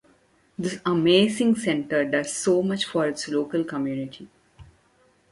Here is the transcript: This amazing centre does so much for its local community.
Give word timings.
This 0.57 0.79
amazing 0.83 1.57
centre 1.57 2.03
does 2.03 2.33
so 2.33 2.63
much 2.63 2.85
for 2.85 3.07
its 3.07 3.27
local 3.29 3.63
community. 3.63 4.29